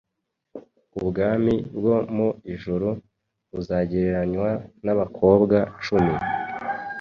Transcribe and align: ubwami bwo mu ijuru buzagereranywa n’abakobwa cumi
ubwami 0.99 1.55
bwo 1.77 1.95
mu 2.15 2.27
ijuru 2.53 2.89
buzagereranywa 3.53 4.49
n’abakobwa 4.85 5.57
cumi 5.83 6.15